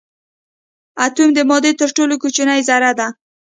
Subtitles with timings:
[1.05, 3.07] اتوم د مادې تر ټولو کوچنۍ ذره ده.